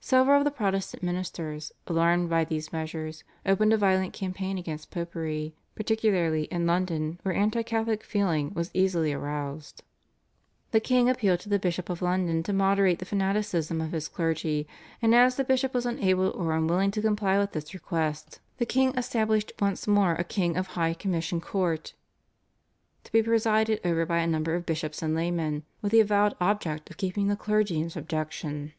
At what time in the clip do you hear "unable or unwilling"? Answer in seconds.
15.86-16.90